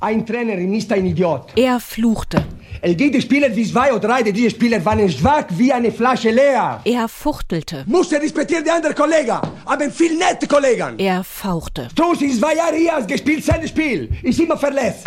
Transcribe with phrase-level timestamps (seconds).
[0.00, 1.46] Ein Trainer ist ein Idiot.
[1.56, 2.44] Er fluchte.
[2.80, 6.80] Es gibt Spieler wie zwei oder drei, diese Spieler waren schwach wie eine Flasche leer.
[6.84, 7.82] Er fuchtelte.
[7.88, 10.96] Muss er respektieren die anderen Kollegen, aber viel nette Kollegen.
[10.98, 11.88] Er fauchte.
[11.90, 15.04] Strauß ist zwei Jahre hier, gespielt sein Spiel, ist immer verletzt.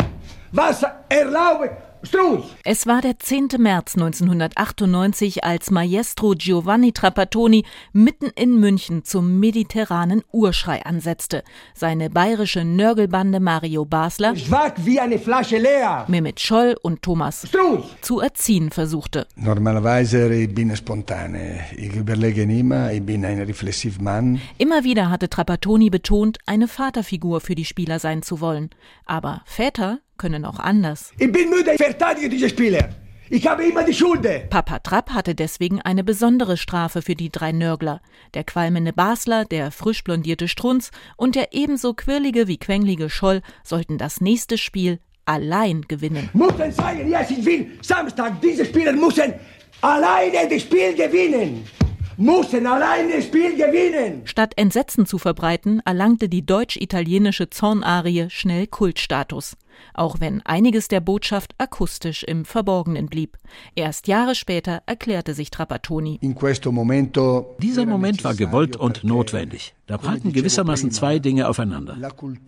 [0.50, 1.70] Was erlaube
[2.12, 2.44] Struß!
[2.64, 3.48] Es war der 10.
[3.58, 7.64] März 1998, als Maestro Giovanni Trapattoni
[7.94, 11.42] mitten in München zum mediterranen Urschrei ansetzte.
[11.74, 16.04] Seine bayerische Nörgelbande Mario Basler, Schwach wie eine Flasche leer.
[16.06, 17.82] Mehmet Scholl und Thomas Struß!
[18.02, 19.26] zu erziehen versuchte.
[19.36, 21.34] Normalerweise ich bin spontan.
[21.74, 24.38] Ich überlege immer, ich bin ein reflexiver Mann.
[24.58, 28.68] Immer wieder hatte Trapattoni betont, eine Vaterfigur für die Spieler sein zu wollen.
[29.06, 31.12] Aber Väter können auch anders.
[31.18, 32.88] Ich bin müde, ich verteidige diese Spieler.
[33.34, 34.28] Ich habe immer die Schuld.
[34.50, 38.02] Papa Trapp hatte deswegen eine besondere Strafe für die drei Nörgler.
[38.34, 43.96] Der qualmende Basler, der frisch blondierte Strunz und der ebenso quirlige wie quenglige Scholl sollten
[43.96, 46.28] das nächste Spiel allein gewinnen.
[46.34, 49.32] Müssen sagen, yes, ich will Samstag, diese Spieler müssen
[49.80, 51.64] alleine das Spiel gewinnen.
[52.18, 54.22] Müssen alleine das Spiel gewinnen.
[54.26, 59.56] Statt Entsetzen zu verbreiten, erlangte die deutsch-italienische Zornarie schnell Kultstatus.
[59.94, 63.36] Auch wenn einiges der Botschaft akustisch im Verborgenen blieb.
[63.74, 66.18] Erst Jahre später erklärte sich Trapattoni.
[66.20, 69.74] In questo momento Dieser Moment war gewollt und notwendig.
[69.86, 71.96] Da prallten gewissermaßen zwei Dinge aufeinander.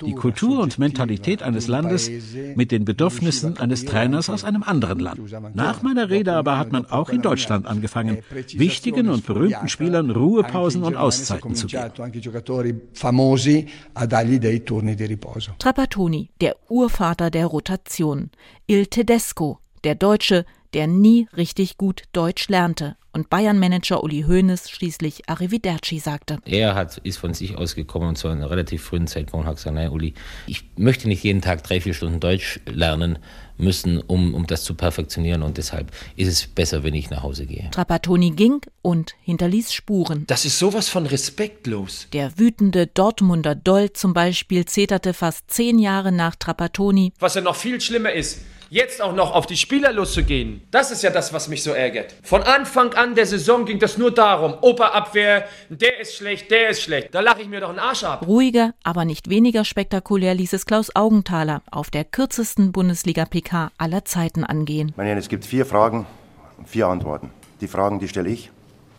[0.03, 2.11] Die Kultur und Mentalität eines Landes
[2.55, 5.21] mit den Bedürfnissen eines Trainers aus einem anderen Land.
[5.55, 8.19] Nach meiner Rede aber hat man auch in Deutschland angefangen,
[8.55, 11.93] wichtigen und berühmten Spielern Ruhepausen und Auszeiten zu geben.
[15.59, 18.31] Trapattoni, der Urvater der Rotation.
[18.67, 25.29] Il Tedesco, der Deutsche, der nie richtig gut Deutsch lernte und Bayern-Manager Uli Hoeneß schließlich
[25.29, 26.39] Arrivederci sagte.
[26.45, 29.91] Er hat, ist von sich ausgekommen und zu einem relativ frühen Zeitpunkt hat gesagt, nein,
[29.91, 30.15] Uli,
[30.47, 33.19] ich möchte nicht jeden Tag drei, vier Stunden Deutsch lernen
[33.57, 37.47] müssen, um, um das zu perfektionieren und deshalb ist es besser, wenn ich nach Hause
[37.47, 37.71] gehe.
[37.71, 40.25] Trapattoni ging und hinterließ Spuren.
[40.27, 42.09] Das ist sowas von respektlos.
[42.13, 47.13] Der wütende Dortmunder Doll zum Beispiel zeterte fast zehn Jahre nach Trapattoni.
[47.21, 48.41] Was ja noch viel schlimmer ist,
[48.75, 50.63] jetzt auch noch auf die Spieler loszugehen.
[50.73, 52.13] Das ist ja das, was mich so ärgert.
[52.25, 56.83] Von Anfang an der Saison ging das nur darum, Operabwehr, der ist schlecht, der ist
[56.83, 57.15] schlecht.
[57.15, 58.27] Da lache ich mir doch einen Arsch ab.
[58.27, 64.43] Ruhiger, aber nicht weniger spektakulär ließ es Klaus Augenthaler auf der kürzesten Bundesliga-PK aller Zeiten
[64.43, 64.93] angehen.
[64.97, 66.05] Meine Herren, es gibt vier Fragen
[66.59, 67.31] und vier Antworten.
[67.61, 68.51] Die Fragen, die stelle ich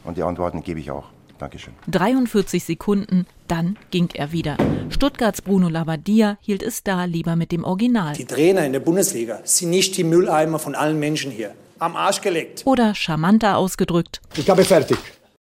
[0.06, 1.10] und die Antworten gebe ich auch.
[1.38, 1.74] Dankeschön.
[1.90, 4.58] 43 Sekunden, dann ging er wieder.
[4.90, 8.14] Stuttgarts Bruno Labbadia hielt es da lieber mit dem Original.
[8.16, 11.54] Die Trainer in der Bundesliga sind nicht die Mülleimer von allen Menschen hier.
[11.78, 12.62] Am Arsch gelegt.
[12.66, 14.22] Oder charmanter ausgedrückt.
[14.38, 14.98] Ich habe fertig.